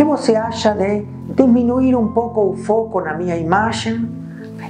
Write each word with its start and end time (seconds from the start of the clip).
que 0.00 0.04
você 0.04 0.34
acha 0.34 0.72
de 0.72 1.04
diminuir 1.36 1.94
um 1.94 2.08
pouco 2.08 2.52
o 2.52 2.56
foco 2.56 3.02
na 3.02 3.12
minha 3.12 3.36
imagem 3.36 4.08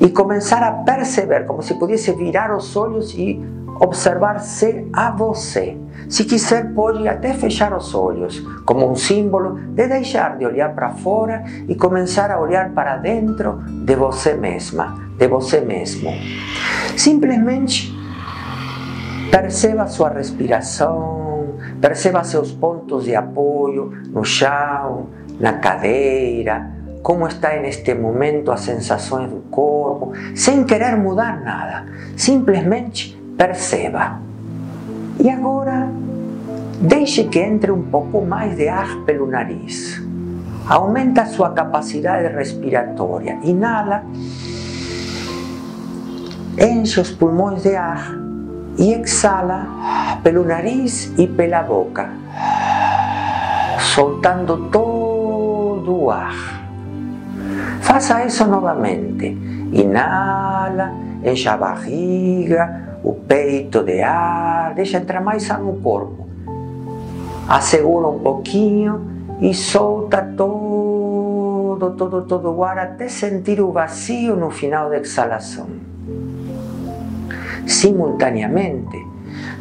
e 0.00 0.08
começar 0.08 0.62
a 0.62 0.70
perceber, 0.70 1.46
como 1.46 1.64
se 1.64 1.74
pudesse 1.74 2.12
virar 2.12 2.56
os 2.56 2.76
olhos 2.76 3.12
e 3.12 3.44
observar-se 3.80 4.86
a 4.92 5.10
você. 5.10 5.76
Se 6.08 6.22
quiser, 6.22 6.72
pode 6.74 7.08
até 7.08 7.34
fechar 7.34 7.76
os 7.76 7.92
olhos, 7.92 8.38
como 8.64 8.88
um 8.88 8.94
símbolo 8.94 9.58
de 9.74 9.88
deixar 9.88 10.38
de 10.38 10.46
olhar 10.46 10.72
para 10.76 10.90
fora 10.90 11.42
e 11.66 11.74
começar 11.74 12.30
a 12.30 12.38
olhar 12.38 12.70
para 12.70 12.96
dentro 12.96 13.64
de 13.84 13.96
você 13.96 14.34
mesma, 14.34 15.10
de 15.18 15.26
você 15.26 15.60
mesmo. 15.60 16.08
Simplesmente 16.96 17.92
perceba 19.32 19.88
sua 19.88 20.08
respiração, 20.10 21.35
perceba 21.80 22.24
seus 22.24 22.52
pontos 22.52 23.04
de 23.04 23.14
apoio 23.14 23.92
no 24.08 24.24
chão, 24.24 25.06
na 25.38 25.54
cadeira, 25.54 26.70
como 27.02 27.26
está 27.26 27.56
neste 27.60 27.94
momento 27.94 28.50
as 28.50 28.60
sensações 28.60 29.30
do 29.30 29.40
corpo, 29.50 30.12
sem 30.34 30.64
querer 30.64 30.96
mudar 30.96 31.40
nada, 31.42 31.86
simplesmente 32.16 33.16
perceba. 33.36 34.20
E 35.20 35.30
agora, 35.30 35.88
deixe 36.80 37.24
que 37.24 37.38
entre 37.38 37.70
um 37.70 37.82
pouco 37.82 38.22
mais 38.22 38.56
de 38.56 38.68
ar 38.68 39.04
pelo 39.04 39.26
nariz. 39.26 40.02
Aumenta 40.68 41.26
sua 41.26 41.50
capacidade 41.50 42.34
respiratória. 42.34 43.38
Inala, 43.44 44.04
enche 46.58 47.00
os 47.00 47.12
pulmões 47.12 47.62
de 47.62 47.76
ar 47.76 48.25
e 48.78 48.92
exala 48.92 50.18
pelo 50.22 50.44
nariz 50.44 51.12
e 51.16 51.26
pela 51.26 51.62
boca, 51.62 52.10
soltando 53.94 54.68
todo 54.70 56.10
ar. 56.10 56.34
Faça 57.80 58.24
isso 58.24 58.46
novamente. 58.46 59.26
Inala, 59.72 60.92
enche 61.24 61.48
a 61.48 61.56
barriga, 61.56 62.98
o 63.02 63.14
peito 63.14 63.82
de 63.82 64.02
ar, 64.02 64.74
deixa 64.74 64.98
entrar 64.98 65.20
mais 65.20 65.50
ar 65.50 65.60
no 65.60 65.74
corpo. 65.74 66.26
Assegura 67.48 68.08
um 68.08 68.18
pouquinho 68.18 69.06
e 69.40 69.54
solta 69.54 70.22
todo, 70.36 71.94
todo, 71.96 72.22
todo 72.22 72.50
o 72.50 72.64
ar 72.64 72.78
até 72.78 73.08
sentir 73.08 73.60
o 73.60 73.70
vazio 73.70 74.34
no 74.34 74.50
final 74.50 74.90
da 74.90 74.98
exalação. 74.98 75.66
Simultaneamente, 77.66 78.96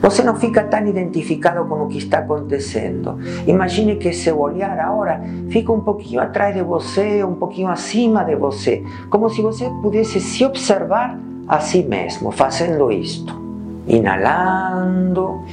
você 0.01 0.21
não 0.21 0.35
fica 0.35 0.63
tão 0.63 0.85
identificado 0.85 1.65
com 1.65 1.83
o 1.83 1.87
que 1.87 1.97
está 1.97 2.19
acontecendo. 2.19 3.17
Imagine 3.47 3.95
que 3.95 4.13
seu 4.13 4.39
olhar 4.39 4.77
agora 4.79 5.21
fica 5.49 5.71
um 5.71 5.81
pouquinho 5.81 6.21
atrás 6.21 6.55
de 6.55 6.61
você, 6.61 7.23
um 7.23 7.35
pouquinho 7.35 7.67
acima 7.67 8.23
de 8.23 8.35
você, 8.35 8.83
como 9.09 9.29
se 9.29 9.41
você 9.41 9.69
pudesse 9.81 10.19
se 10.19 10.45
observar 10.45 11.19
a 11.47 11.59
si 11.59 11.83
mesmo, 11.83 12.31
fazendo 12.31 12.91
isto. 12.91 13.43
Inhalando 13.87 15.43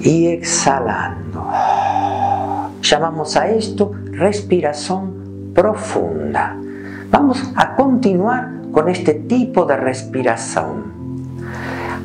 e 0.00 0.26
exhalando. 0.26 1.42
Chamamos 2.80 3.36
a 3.36 3.50
isto 3.52 3.94
respiração 4.12 5.12
profunda. 5.52 6.67
Vamos 7.10 7.52
a 7.56 7.66
continuar 7.68 8.52
com 8.70 8.86
este 8.88 9.14
tipo 9.26 9.64
de 9.64 9.76
respiração. 9.76 10.82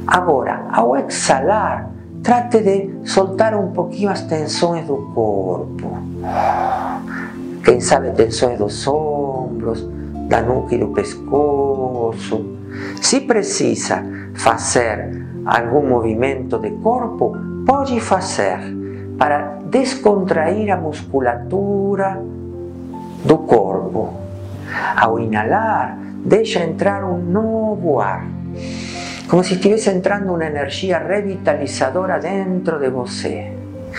Agora, 0.08 0.66
ao 0.72 0.96
exalar, 0.96 1.92
trate 2.24 2.62
de 2.62 2.90
soltar 3.04 3.54
um 3.54 3.72
pouquinho 3.72 4.10
as 4.10 4.22
tensões 4.22 4.88
do 4.88 5.12
corpo. 5.14 5.98
Quem 7.66 7.82
sabe 7.82 8.12
tensões 8.12 8.58
dos 8.58 8.88
ombros, 8.88 9.86
da 10.30 10.42
nuca 10.42 10.76
e 10.76 10.78
do 10.78 10.88
pescoço. 10.88 12.58
Se 13.02 13.22
precisa 13.22 14.04
fazer 14.36 15.22
algum 15.46 15.86
movimento 15.86 16.58
de 16.60 16.72
corpo, 16.80 17.36
pode 17.66 18.00
fazer 18.00 18.58
para 19.18 19.60
descontrair 19.66 20.72
a 20.72 20.78
musculatura 20.78 22.22
do 23.26 23.38
corpo. 23.40 24.23
Ao 24.96 25.20
inalar, 25.20 25.98
deixa 26.26 26.64
entrar 26.64 27.04
um 27.04 27.18
novo 27.18 28.00
ar, 28.00 28.26
como 29.28 29.44
se 29.44 29.56
estivesse 29.56 29.90
entrando 29.90 30.34
uma 30.34 30.46
energia 30.46 31.00
revitalizadora 31.00 32.20
dentro 32.20 32.80
de 32.80 32.90
você. 32.90 33.52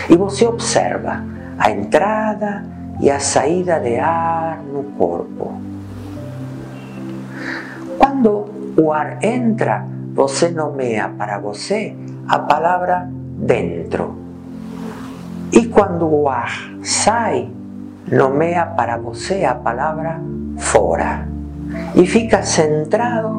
E 0.09 0.15
você 0.15 0.45
observa 0.45 1.23
a 1.57 1.71
entrada 1.71 2.65
e 2.99 3.09
a 3.09 3.19
saída 3.19 3.79
de 3.79 3.97
ar 3.97 4.59
no 4.63 4.83
corpo. 4.97 5.53
Quando 7.97 8.45
o 8.77 8.91
ar 8.91 9.23
entra, 9.23 9.85
você 10.13 10.49
nomeia 10.49 11.09
para 11.09 11.39
você 11.39 11.95
a 12.27 12.39
palavra 12.39 13.07
dentro. 13.11 14.15
E 15.51 15.67
quando 15.67 16.07
o 16.07 16.27
ar 16.27 16.51
sai, 16.81 17.49
nomeia 18.11 18.65
para 18.65 18.97
você 18.97 19.45
a 19.45 19.55
palavra 19.55 20.19
fora. 20.75 21.25
E 21.95 22.05
fica 22.05 22.43
centrado 22.43 23.31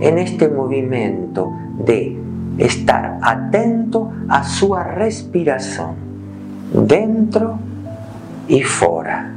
en 0.00 0.18
este 0.18 0.48
movimento 0.48 1.50
de 1.80 2.20
estar 2.58 3.18
atento 3.22 4.12
a 4.28 4.42
sua 4.42 4.82
respiração, 4.82 5.96
dentro 6.70 7.58
e 8.48 8.62
fora. 8.62 9.32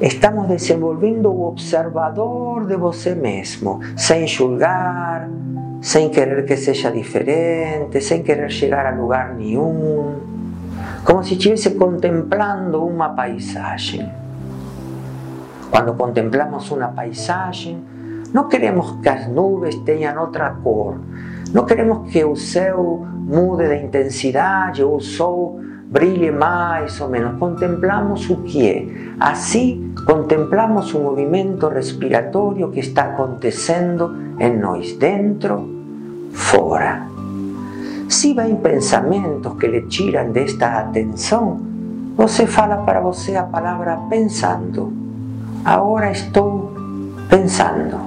Estamos 0.00 0.48
desenvolvendo 0.48 1.30
o 1.30 1.48
observador 1.48 2.66
de 2.66 2.76
você 2.76 3.14
mesmo, 3.14 3.80
sem 3.96 4.26
julgar, 4.26 5.28
sem 5.82 6.10
querer 6.10 6.44
que 6.44 6.56
seja 6.56 6.90
diferente, 6.90 8.00
sem 8.00 8.22
querer 8.22 8.50
chegar 8.50 8.86
a 8.86 8.96
lugar 8.96 9.34
nenhum, 9.34 10.35
como 11.04 11.22
se 11.22 11.34
estivesse 11.34 11.70
contemplando 11.70 12.84
uma 12.84 13.10
paisagem. 13.10 14.10
Quando 15.70 15.94
contemplamos 15.94 16.70
uma 16.70 16.88
paisagem, 16.88 17.82
não 18.32 18.48
queremos 18.48 18.92
que 19.02 19.08
as 19.08 19.28
nuvens 19.28 19.76
tenham 19.76 20.20
outra 20.20 20.50
cor, 20.50 20.98
não 21.52 21.64
queremos 21.64 22.10
que 22.10 22.24
o 22.24 22.36
céu 22.36 23.06
mude 23.14 23.68
de 23.68 23.84
intensidade 23.84 24.82
ou 24.82 24.96
o 24.96 25.00
sol 25.00 25.60
brilhe 25.86 26.30
mais 26.30 27.00
ou 27.00 27.08
menos. 27.08 27.38
Contemplamos 27.38 28.28
o 28.28 28.36
que 28.42 28.68
é. 28.68 28.86
Assim, 29.18 29.94
contemplamos 30.06 30.92
o 30.94 31.00
movimento 31.00 31.68
respiratório 31.68 32.70
que 32.70 32.80
está 32.80 33.02
acontecendo 33.02 34.14
em 34.38 34.56
nós, 34.58 34.92
dentro, 34.94 35.68
fora. 36.32 37.15
Se 38.08 38.34
vem 38.34 38.56
pensamentos 38.56 39.58
que 39.58 39.66
lhe 39.66 39.82
tiram 39.82 40.30
desta 40.30 40.78
atenção, 40.78 41.60
você 42.16 42.46
fala 42.46 42.78
para 42.78 43.00
você 43.00 43.34
a 43.36 43.42
palavra 43.42 43.96
pensando. 44.08 44.92
Agora 45.64 46.12
estou 46.12 46.72
pensando. 47.28 47.98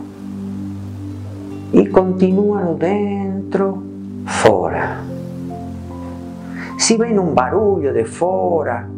E 1.73 1.85
continua 1.89 2.73
dentro, 2.73 3.83
fora. 4.25 5.03
Se 6.77 6.97
vem 6.97 7.19
um 7.19 7.33
barulho 7.33 7.93
de 7.93 8.05
fora, 8.05 8.89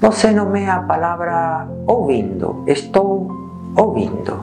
você 0.00 0.32
nomeia 0.32 0.74
a 0.74 0.82
palavra 0.82 1.68
ouvindo. 1.86 2.64
Estou 2.66 3.30
ouvindo. 3.76 4.42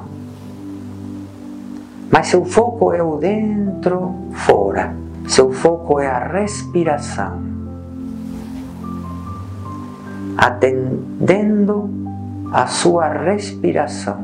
Mas 2.10 2.28
seu 2.28 2.46
foco 2.46 2.94
é 2.94 3.04
dentro, 3.20 4.16
fora. 4.32 5.05
Seu 5.28 5.52
foco 5.52 6.00
é 6.00 6.08
a 6.08 6.28
respiração. 6.28 7.42
Atendendo 10.38 11.90
a 12.52 12.68
sua 12.68 13.08
respiração. 13.08 14.24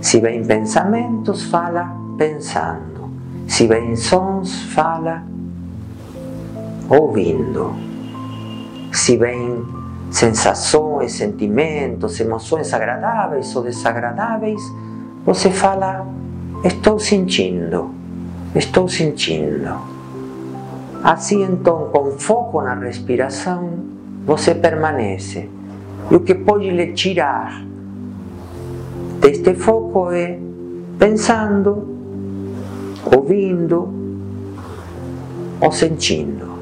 Se 0.00 0.20
vem 0.20 0.44
pensamentos, 0.44 1.44
fala 1.44 1.90
pensando. 2.16 3.10
Se 3.48 3.66
vem 3.66 3.96
sons, 3.96 4.62
fala 4.74 5.22
ouvindo. 6.88 7.74
Se 8.92 9.16
vem 9.16 9.64
sensações, 10.10 11.12
sentimentos, 11.12 12.20
emoções 12.20 12.72
agradáveis 12.72 13.54
ou 13.56 13.62
desagradáveis, 13.62 14.62
você 15.24 15.50
fala: 15.50 16.06
Estou 16.62 16.98
sentindo, 16.98 17.90
estou 18.54 18.88
sentindo. 18.88 19.74
Assim, 21.02 21.42
então, 21.42 21.90
com 21.92 22.12
foco 22.12 22.62
na 22.62 22.74
respiração, 22.74 23.70
você 24.24 24.54
permanece. 24.54 25.48
E 26.10 26.14
o 26.14 26.20
que 26.20 26.34
pode 26.34 26.70
lhe 26.70 26.92
tirar 26.92 27.62
deste 29.20 29.54
foco 29.54 30.10
é 30.10 30.38
pensando, 30.98 31.88
ouvindo, 33.14 33.92
ou 35.60 35.72
sentindo. 35.72 36.54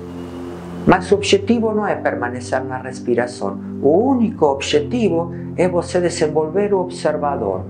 Mas 0.87 1.13
o 1.13 1.15
objetivo 1.15 1.73
não 1.73 1.87
é 1.87 1.95
permanecer 1.95 2.65
na 2.65 2.79
respiração. 2.79 3.59
O 3.81 4.11
único 4.11 4.47
objetivo 4.47 5.33
é 5.57 5.69
você 5.69 6.01
desenvolver 6.01 6.75
o 6.75 6.81
observador 6.81 7.63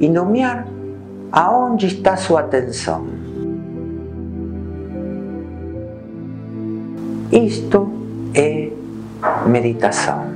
e 0.00 0.08
nomear 0.08 0.66
aonde 1.30 1.86
está 1.86 2.16
sua 2.16 2.40
atenção. 2.40 3.23
Isto 7.32 7.88
é 8.34 8.68
meditação. 9.46 10.33